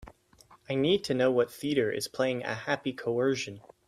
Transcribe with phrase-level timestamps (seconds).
[0.67, 3.61] I need to know what theatre is playing A Happy Coersion